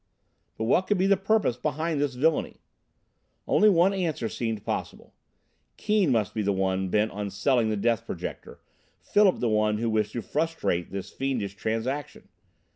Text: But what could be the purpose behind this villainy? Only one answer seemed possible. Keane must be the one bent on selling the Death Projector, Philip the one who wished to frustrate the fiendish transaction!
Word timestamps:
But 0.57 0.63
what 0.63 0.87
could 0.87 0.97
be 0.97 1.05
the 1.05 1.15
purpose 1.15 1.57
behind 1.57 2.01
this 2.01 2.15
villainy? 2.15 2.57
Only 3.47 3.69
one 3.69 3.93
answer 3.93 4.29
seemed 4.29 4.65
possible. 4.65 5.13
Keane 5.77 6.11
must 6.11 6.33
be 6.33 6.41
the 6.41 6.51
one 6.51 6.89
bent 6.89 7.11
on 7.11 7.29
selling 7.29 7.69
the 7.69 7.77
Death 7.77 8.07
Projector, 8.07 8.59
Philip 9.03 9.35
the 9.39 9.47
one 9.47 9.77
who 9.77 9.91
wished 9.91 10.13
to 10.13 10.23
frustrate 10.23 10.91
the 10.91 11.03
fiendish 11.03 11.53
transaction! 11.55 12.29